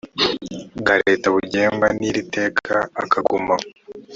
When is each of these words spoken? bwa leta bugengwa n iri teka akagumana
bwa 0.79 0.95
leta 1.05 1.25
bugengwa 1.35 1.87
n 1.97 1.99
iri 2.09 2.21
teka 2.35 2.75
akagumana 3.01 3.65